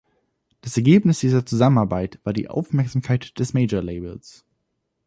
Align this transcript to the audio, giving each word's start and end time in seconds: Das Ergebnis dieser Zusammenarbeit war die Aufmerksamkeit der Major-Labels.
Das 0.61 0.75
Ergebnis 0.77 1.19
dieser 1.19 1.45
Zusammenarbeit 1.45 2.19
war 2.23 2.33
die 2.33 2.49
Aufmerksamkeit 2.49 3.37
der 3.37 3.45
Major-Labels. 3.53 4.45